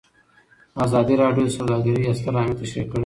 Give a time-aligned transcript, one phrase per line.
[0.85, 2.99] ازادي راډیو د سوداګري ستر اهميت تشریح کړی.